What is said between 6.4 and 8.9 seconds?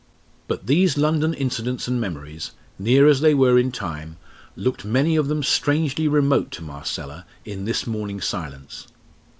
to Marcella in this morning silence.